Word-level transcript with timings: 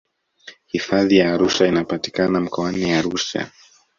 hifadhi 0.65 1.17
ya 1.17 1.33
arusha 1.33 1.67
inapatikana 1.67 2.39
mkoani 2.39 2.91
arusha 2.93 3.51